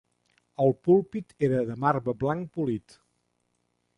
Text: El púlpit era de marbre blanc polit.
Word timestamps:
El 0.63 0.71
púlpit 0.87 1.35
era 1.49 1.59
de 1.67 1.77
marbre 1.85 2.17
blanc 2.25 2.49
polit. 2.57 2.99